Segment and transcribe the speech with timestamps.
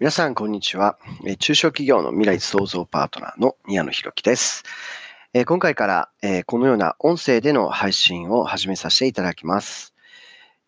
[0.00, 0.96] 皆さん、こんにちは。
[1.40, 4.62] 中小企業の未来創造パートナーの宮野博樹です。
[5.44, 9.92] 今回から、このような音声での配信を始めさせていただきます。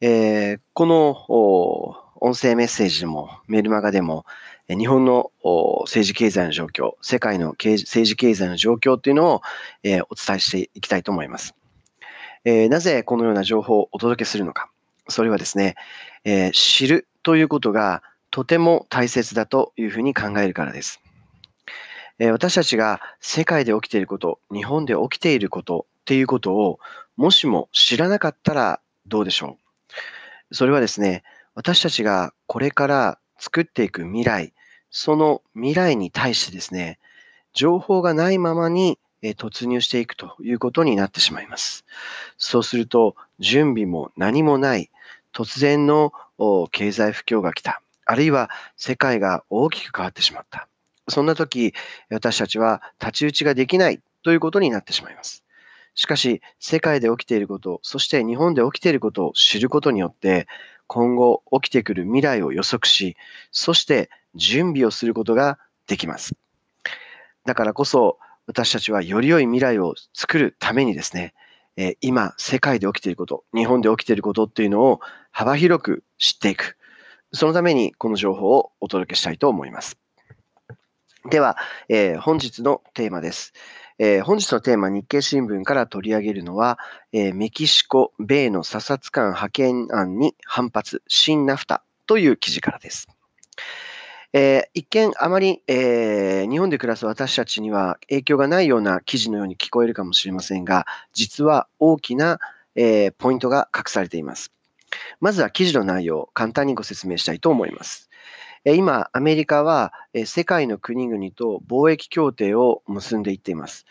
[0.02, 1.16] この
[2.20, 4.26] 音声メッセージでもメールマガでも、
[4.68, 5.32] 日本の
[5.84, 11.54] 政治経済の状況、世界の政治経済の状況というのを、お伝えしていきたいと思います。
[12.44, 14.68] なぜこのような情報をお届けするのか。
[15.08, 15.74] それはですね、
[16.52, 18.02] 知るということが
[18.32, 21.00] とても大切だというふうに考えるからです。
[22.18, 26.80] え私たちが世界で起きていること、日本で起きていることっていうことを
[27.16, 29.58] もしも知らなかったらどうでしょ
[30.50, 30.54] う？
[30.54, 31.22] それはですね、
[31.54, 34.52] 私たちがこれから作っていく未来、
[34.90, 36.98] その未来に対してですね、
[37.52, 41.84] 情報がないままにえ突入していくということになってしまいます。
[42.38, 44.90] そうすると、準備も何もない、
[45.34, 46.12] 突然の
[46.70, 47.82] 経済不況が来た。
[48.12, 50.68] あるいは世界が大きく変わってしまった。
[51.08, 51.72] そんな時、
[52.10, 55.44] 私たちは太刀打ちができないということになってしまいます。
[55.94, 60.46] しかし、世界で起きていること、そして日本で起きていることを知ることによって、
[60.88, 63.16] 今後起きてくる未来を予測し、
[63.50, 66.34] そして準備をすることができます。
[67.46, 71.32] だからこそ、私たちはより良い未来を作るためにですね、
[71.78, 76.76] え今、世界で起きていること、日本で起きていることっていうのを幅広く知っていく。
[77.32, 79.98] そのためにこの情報をお届けしたいと思います。
[81.30, 81.56] では、
[81.88, 83.52] えー本日のテーマです。
[83.98, 86.78] えー本日のテーマ、日経新聞から取り上げるのは、
[87.12, 93.08] えーメキシコ、米の査察官派遣案に反発、新ナフタという記事からです。
[94.32, 102.40] えー一見あまり、えー日本で暮らす私たちには影響がないような記事のように聞こえるかもしれませんが、実は大きな、
[102.74, 104.52] えーポイントが隠されています。
[105.20, 108.08] まずは記事の内容を簡単にご説明したいと思います。
[108.64, 109.92] 今、アメリカは
[110.24, 113.86] 世界の国々と貿易協定を結んでいっています。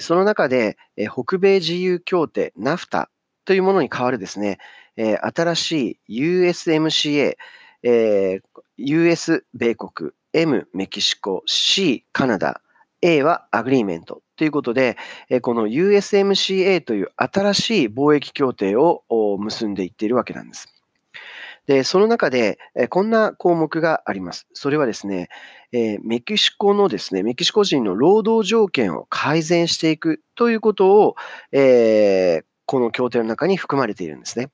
[0.00, 0.78] その中で、
[1.10, 3.10] 北米自由協定、ナフタ
[3.44, 4.58] というものに代わるですね、
[4.96, 7.36] 新しい USMCA、
[8.76, 12.60] US 米国、M メキシコ、C カナダ、
[13.00, 14.96] A は Agreement ということで、
[15.30, 19.04] えこの USMCA という新しい貿易協定を
[19.38, 20.66] 結んでいっているわけなんです。
[21.68, 24.48] で、その中で、えこんな項目があります。
[24.52, 25.28] それはですね、
[25.70, 31.14] えメキシコのですね、メキシコ人の労働条件を改善していくということを、
[31.52, 34.48] えーこの協定の中に含まれているんですね。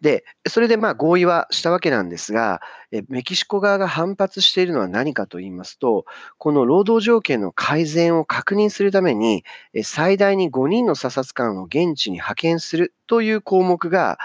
[0.00, 2.60] で、それでまあ合意はしたわけなんですが、
[3.08, 6.04] メキシコ側が反発しているのは何かと言いますと、
[6.38, 9.44] この労働条件の改善を確認するために、
[9.82, 14.18] 最大に5人の査察官を現地に派遣するという項目が、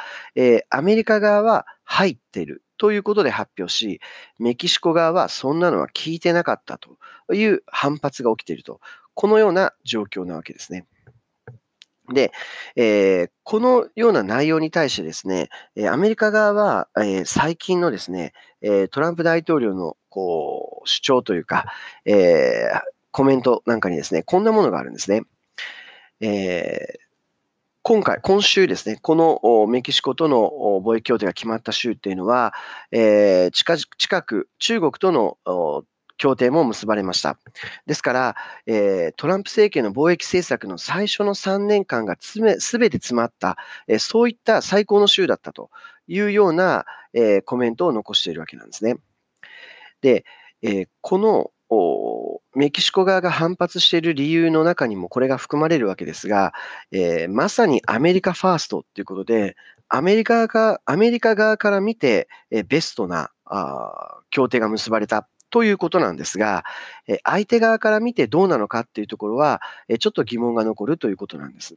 [0.70, 4.00] アメリカ側は入っているということで発表し、
[4.40, 6.98] メキシコ側はそんなのは聞いてなかったと
[7.34, 8.80] いう反発が起きていると、
[9.16, 10.86] このような状況なわけですね。
[12.12, 12.32] で、
[12.76, 15.50] えーこのような内容に対してですね、
[15.90, 21.66] アメリカ側は、えー最近のですね、えートランプ大統領のこう主張というか、
[22.06, 22.82] えー
[23.12, 25.24] コメントなんかにですね、こんなものがあるんですね。
[26.20, 27.04] えー
[27.86, 30.50] 今回、今週ですね、このメキシコとの
[30.86, 32.54] 貿易協定が決まった週っていうのは、
[32.92, 35.38] えー近く中国との
[36.18, 37.38] 協定も結ばれました。
[37.86, 38.36] ですから、
[38.66, 43.58] えートランプ政権の貿易政策の最初の3年間がつめ全て詰まった、
[43.88, 45.70] えーそういった最高の週だったと
[46.08, 48.98] いうような、えーコメントを残しているわけなんですね。
[50.02, 50.26] で、
[50.62, 51.52] えーこの
[52.56, 56.54] メキシコ側が反発している理由の中にもこれが含まれるわけですが、
[56.92, 59.56] えーまさにアメリカファーストということで、
[59.90, 66.66] アメリカがアメリカ側から見て、えーベストなあ協定が結ばれたということなんですが、
[67.08, 71.76] え相手側から見てどうなのかっていうところは、えちょっと疑問が残るということなんです。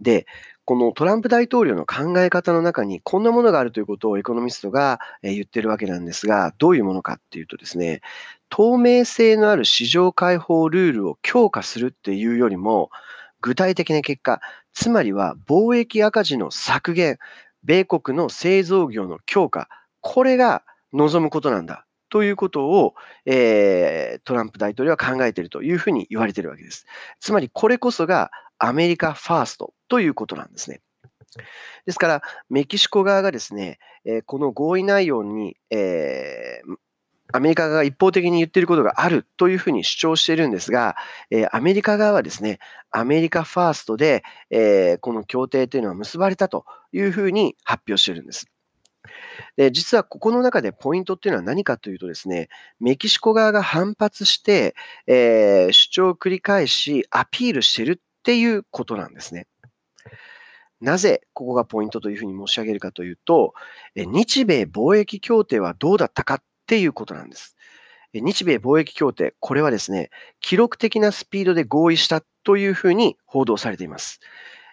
[0.00, 0.26] で、
[0.64, 8.00] このトランプ大統領の考え方の中にこんなものがあるということをエコノミストが言ってるわけなんですが、どういうものかっていうとですね、
[8.48, 12.90] 透明性のある市場開放ルールを強化するっていうよりも、
[13.40, 14.40] 具体的な結果、
[14.72, 17.18] つまりは貿易赤字の削減、
[17.62, 19.68] 米国の製造業の強化、
[20.00, 22.94] これが望むことなんだということを、
[23.24, 26.86] えートランプ大統領は考えているというふうに言われているわけです。
[27.20, 30.80] つまりこれこそがアメリカファーストということなんですね。
[31.84, 36.76] ですから、メキシコ側がですね、えーこの合意内容に、えー
[37.32, 40.96] アメリカ側が一方的に言っていることがあるというふうに主張しているんですが、
[41.30, 42.60] えーアメリカ側はですね、
[42.92, 48.46] アメリカファーストで、えーこの協定というのは結ばれたというふうに発表しているんです。
[49.56, 52.48] で、実はここの中でポイントっていうのは何かというとですね、
[52.80, 54.74] メキシコ側が反発して、
[55.06, 59.46] えー、主張を繰り返しアピールしてるっていうことなんですね。
[60.80, 63.54] なぜここがポイントというふうに申し上げるかというと、
[63.94, 67.56] 日米貿易協定はどうだったかっていうことなんです。
[68.12, 70.10] 日米貿易協定、これはですね、
[70.40, 74.20] 記録的なスピードで合意したというふうに報道されています。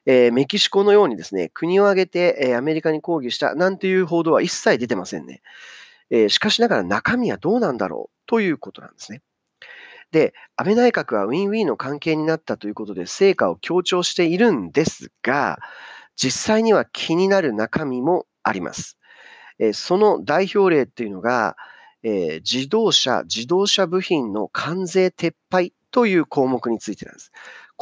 [0.05, 5.41] えー、メキシコのようにですね、国を挙げて、えー、アメリカに抗議したなんていう報道は一切出てませんね。
[6.09, 9.21] えー、しかしながら中身はどうなんだろうということなんですね。
[10.11, 15.59] で、安倍内閣はウィンウィンの関係になったということで成果を強調しているんですが、
[16.15, 18.97] 実際には気になる中身もあります。
[19.59, 21.55] えその代表例っていうのが、
[22.03, 27.31] え自動車、自動車部品の関税撤廃という項目についてなんです。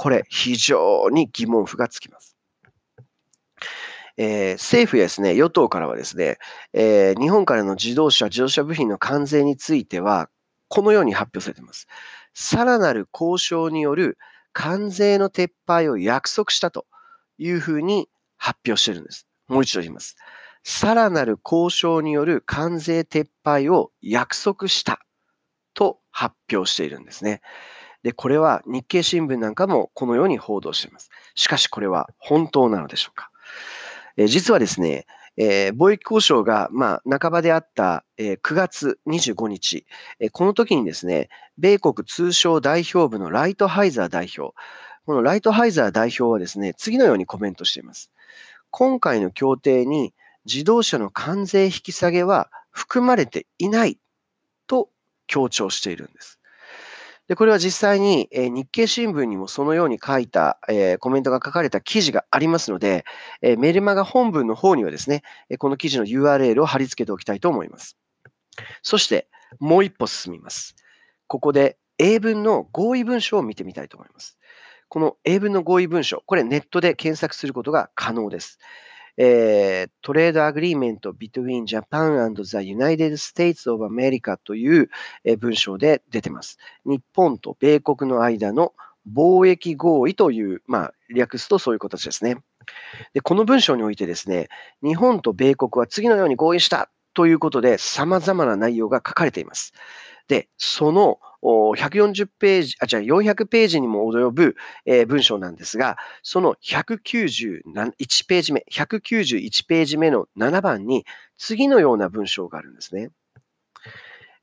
[0.01, 2.35] これ、非常に疑問符がつきます。
[4.17, 6.39] えー、政府やですね、与党からはですね、
[6.73, 10.27] えー、日本からの自動車、自動車部品の関税については、
[10.69, 11.85] このように発表されています。
[12.33, 14.17] さらなる交渉による
[14.53, 16.87] 関税の撤廃を約束したと
[17.37, 19.27] いうふうに発表してるんです。
[19.49, 20.15] もう一度言います。
[20.63, 24.99] さらなる交渉による関税撤廃を約束した
[25.75, 27.43] と発表しているんですね。
[28.03, 31.09] で、これは日経新聞なんかもこのように報道しています。
[31.35, 33.29] しかしこれは本当なのでしょうか。
[34.17, 35.05] え実はですね、
[35.37, 39.85] えー、貿易交渉が、まあ、半ばであった、えー、9月25日、
[40.19, 44.53] えー、この時にですね、米国通商代表部のライトハイザー代表、
[45.05, 48.11] このライトハイザー代表はですね、次のようにコメントしています。
[48.71, 50.13] 今回の協定に
[50.45, 53.97] 自動車の関税引き下げは含まれていない
[54.67, 54.89] と
[55.27, 56.40] 強調しているんです。
[57.31, 63.05] で、これは実際に、え、日経新聞にもそのように書いた、え、コメントが書かれた記事がありますので、
[63.41, 65.23] え、メルマガ本文の方にはですね、
[65.57, 67.95] この記事の URL を貼り付けておきたいと思います。
[68.83, 69.29] そして、
[69.61, 70.75] もう一歩進みます。
[71.27, 74.37] ここで英文の合意文書を見てみたいと思います。
[74.89, 78.59] この英文の合意文書、これネットで検索することが可能です。
[79.17, 84.89] えー、 Trade Agreement between Japan and the United States of America という、
[85.23, 86.57] えー、文章で出てます。
[86.85, 88.73] 日本と米国の間の
[89.11, 92.37] 貿易合意という、まあ、略すとそういう形ですね。
[93.13, 94.47] で、この文章においてですね、
[94.83, 99.73] 日本と米国は次のように合意したということで様々な内容が書かれています。
[100.27, 104.55] で、その140ページ、あ、じゃあ400ページにも及ぶ、
[104.85, 107.61] えー、文章なんですが、その191
[108.27, 111.05] ページ目、191ページ目の7番に
[111.37, 113.09] 次のような文章があるんですね。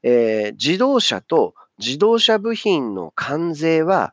[0.02, 4.12] えー、自動車と自動車部品の関税は、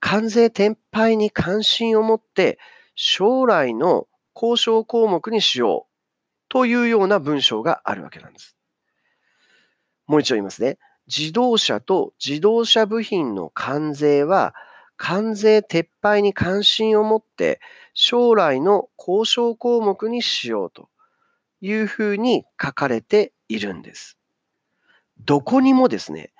[0.00, 2.58] 関税撤廃に関心を持って
[2.94, 5.90] 将来の交渉項目にしよう
[6.48, 8.56] というような文章があるわけなんです。
[10.06, 10.78] もう一度言いますね。
[11.14, 14.54] 自動車と自動車部品の関税は、
[14.96, 17.60] 関税撤廃に関心を持って、
[17.94, 20.88] 将来の交渉項目にしようと
[21.60, 24.18] いうふうに書かれているんです。
[25.18, 26.32] どこにもですね、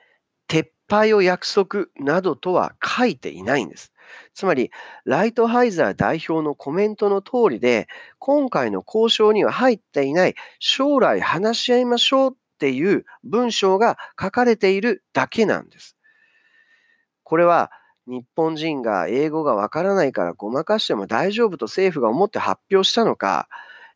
[0.49, 3.93] 撤廃を約束などとは書いていないんです。
[4.35, 4.71] つまり、
[5.05, 7.89] ライトハイザー代表のコメントの通りで、
[8.19, 15.97] 今回の交渉には入っていない、将来話し合いましょうっていう文章が書かれているだけなんです。
[17.25, 17.71] これは
[18.07, 23.49] 日本人が英語がわからないからごまかしても大丈夫と政府が思って発表したのか、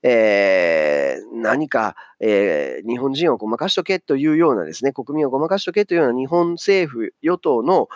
[0.02, 7.88] えー、何か、えー、日本人をごまかしとけというようなですね、国民をごまかしとけというような日本政府、与党の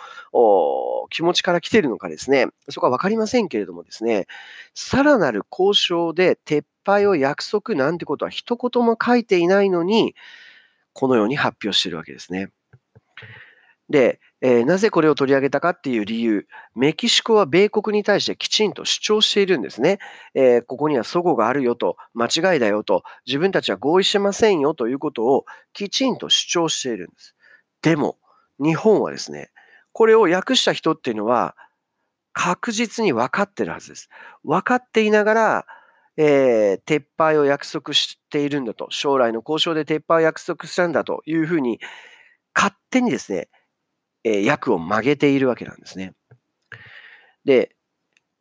[1.09, 4.27] 気持ちから来ているのかですね、そこはわかりませんけれどもですね、
[4.75, 10.15] さらなる交渉で撤廃を約束なんてことは一言も書いていないのに、
[10.99, 12.51] このように発表しているわけですね。
[13.89, 19.99] で、えー、なぜこれを取り上げたかっていう理由、メキシコは米国に対してきちんと主張しているんですね。
[20.33, 27.33] えー、ここには齟齬があるよと、間違いだよと、自分たちは合意しませんよということをきちんと主張しているんです。
[27.81, 28.17] でも、
[28.59, 29.51] 日本はですね、
[29.93, 31.55] これを訳した人っていうのは
[32.33, 34.09] 確実に分かってるはずです。
[34.43, 35.65] 分かっていながら、
[36.17, 41.79] えー、撤廃を約束しているんだと、将来の交渉で撤廃を約束したんだというふうに、
[42.53, 43.49] 勝手にですね、
[44.23, 46.13] えー、訳を曲げているわけなんですね。
[47.45, 47.75] で、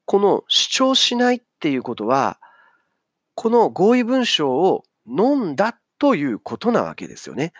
[0.06, 2.40] この主張しないっていうことは、
[3.34, 7.52] この合意文書を飲んだということなわけですよね。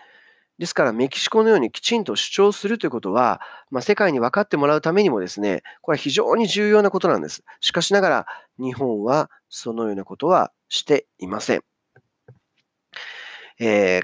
[0.57, 3.39] ですから、メキシコのようにきちんと主張するということは、
[3.71, 7.43] まあ、世界に分かってもらうためにもですね、これは非常に重要なことなんです。
[7.61, 8.25] しかしながら、
[8.57, 11.63] 日本はそのようなことはしていません。
[13.59, 14.03] えー、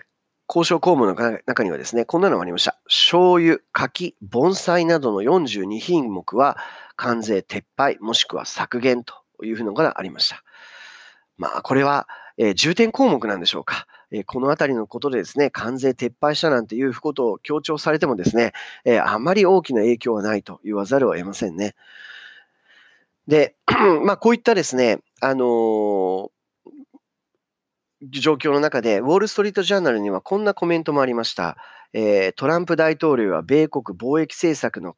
[0.50, 2.80] 交渉項目の中にはですね、こんなのがありました。
[2.86, 6.58] 醤油、柿、盆栽などの42品目は
[6.96, 10.44] 関税撤廃もしくは削減というふうなのがありました。
[11.38, 13.88] まあ、これは、えー、重点項目なんでしょうか。
[14.12, 21.76] えー、このあたりのことでですね、関税撤廃したなんていうことを強調されてもですね、えー、あまり大きな影響はないと言わざるを得ませんね。
[23.28, 23.56] で、
[24.04, 26.30] まあ、こういったですね、あのー、
[28.12, 31.58] 状況の中で、ウォール・ストリート・ジャーナルにはこんなコメントもありました。
[31.94, 34.96] えー、トランプ大統領は米国貿易政策の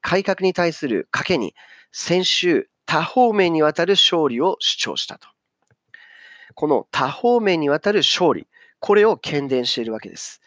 [0.00, 1.54] 改革に対する賭けに、
[1.92, 5.28] 先週、多方面にわたる勝利を主張したと。
[6.54, 8.48] この多方面にわたる勝利、
[8.80, 10.40] これを喧伝しているわけです。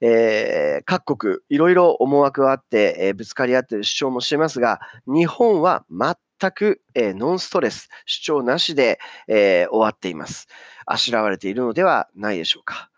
[0.00, 8.98] えー、各国、いろいろ思惑があって、えー、ぶつかり合っている主張もしてますが、日本は全全く、えー、ノンストレス、主張なしで、
[9.28, 10.48] え終わっています。
[10.84, 12.90] あしらわれているのではないでしょうか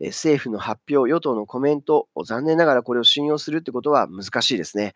[0.00, 0.08] え。
[0.08, 4.94] 政府の発表、与党のコメント、残念ながらこれを信用するってことは難しいですね。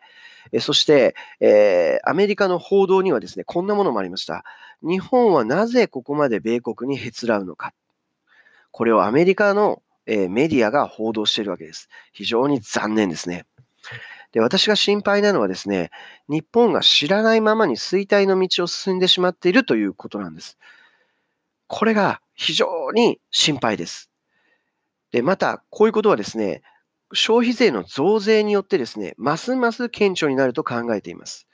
[0.51, 4.43] えそして、え、アメリカの報道にはですね、こんなものもありました。
[4.81, 7.73] 日本はなぜここまで米国にへつらうのか。
[8.71, 11.87] これをアメリカの、え、メディアが報道しているわけです。
[12.11, 13.45] 非常に残念ですね。
[14.33, 15.91] で私が心配なのはですね、
[16.27, 20.57] 日本が知らないままに衰退の道を進んでしまっているということなんです。
[21.67, 24.09] これが非常に心配です。
[25.11, 26.63] で、また、こういうことはですね、
[27.13, 31.47] 消費税の増税によってですね、ますます顕著になると考えています。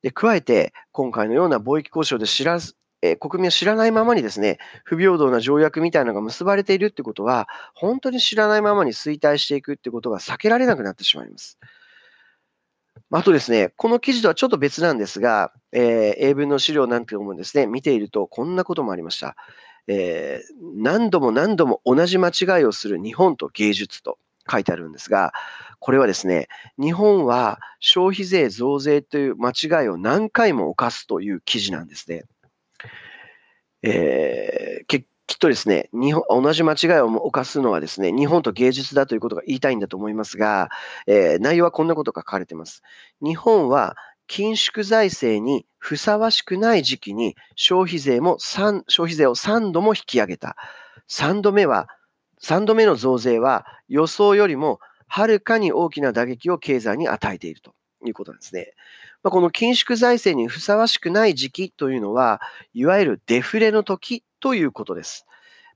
[0.00, 11.58] で、加えて、今回のような貿易交渉で知らず、え国民は知らないままにですね、不平等な条約みたいなのが結ばれているってことは、本当に知らないままに衰退していくってことが避けられなくなってしまいます。
[13.12, 19.36] あとですね、この記事とはちょっと別なんですが、えー、英文の資料なんていうのもですね、見ているとこんなこともありました。
[19.88, 24.18] えー、何度も何度も同じ間違いをする日本と芸術と
[24.50, 25.32] 書いてあるんですが、
[25.80, 32.24] これはですね、日本は消費税増税という間違いを何回も犯すという記事なんですね。
[33.82, 34.86] えー、
[35.30, 40.70] きっとですね日本、同じ間違いを犯すのはですね、日本と芸術だということが言いたいんだと思いますが、
[41.06, 42.82] えー、内容はこんなことが書かれています。
[43.22, 43.94] 日本は
[44.28, 50.56] 緊縮財政にふさわしくない時期に消費税も3、消費税を3度も引き上げた。
[51.08, 51.86] 3度目は、
[52.42, 57.72] 3度目の増税は予想よりもはるかに大きな打撃を経済に与えていると
[58.04, 58.72] いうことなんですね。
[59.22, 62.40] まあ、この緊縮財政にふさわしくない時期というのは、
[62.74, 65.26] いわゆるデフレの時ということです。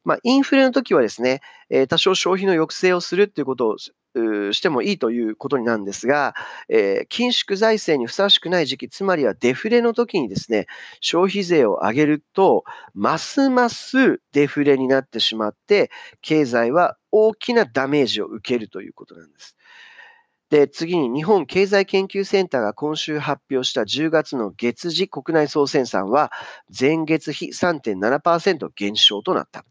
[0.05, 1.41] まあ、インフレの時はですね、
[1.71, 6.35] え多少消費の抑制をするということをしてもいいということになんですが、
[6.69, 10.67] えー、緊縮財政にふさわしくない時期、つまりはデフレの時にですね、
[11.01, 15.91] 消費税を上げると、ますますデフレになってしまって、
[16.21, 19.57] 経済は大きなダメージを受けるということなんです。
[20.55, 26.31] で、次に日本経済研究センターが今週発表した10月の月次国内総生産は
[26.71, 29.65] 前月比3.7%減少となった。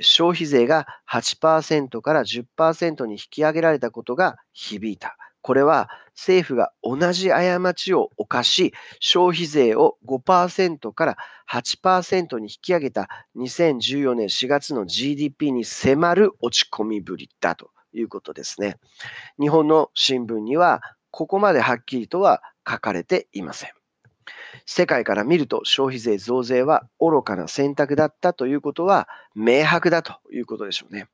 [0.00, 5.16] 消費税が8%から10%に引き上げられたことが響いた。
[5.40, 11.16] これは政府が同じ過ちを犯し、消費税を5%から
[11.48, 18.76] 8%に引き上げた2014年4月の GDP に迫る落ち込みぶりだということですね。
[19.40, 23.70] 日本の新聞にはここまではっきりとは書かれていません。
[24.66, 31.06] 世界から見ると消費税増税は愚かな選択だったということは明白だということでしょうね。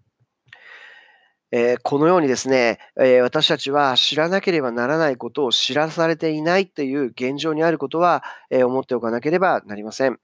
[1.54, 10.18] えー、このようにですね、えー、私たちは知らなければならないことを知らされていないという現状にあることは、えー、思っておかなければなりません。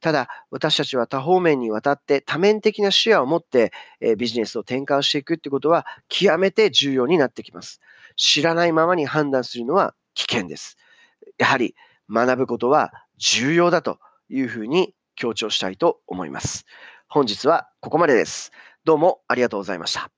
[0.00, 7.80] ただ、私たちは多方面にわたって多面的な視野を持って、えビジネスを転換していくということは極めて重要になってきます。
[8.16, 10.76] 知らないままに判断するのは危険です。
[11.38, 11.74] やはり
[12.10, 13.98] 学ぶことは重要だと
[14.28, 16.64] いうふうに強調したいと思います。
[17.08, 18.52] 本日はここまでです。
[18.84, 20.13] どうもありがとうございました。